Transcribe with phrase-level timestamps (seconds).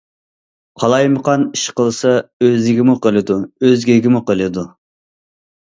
[0.83, 2.15] قالايمىقان ئىش قىلسا
[2.47, 4.69] ئۆزىگىمۇ قىلىدۇ، ئۆزگىگىمۇ قىلىدۇ.